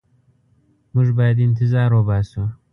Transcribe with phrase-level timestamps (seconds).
[0.93, 2.43] موږ باید انتظار وباسو.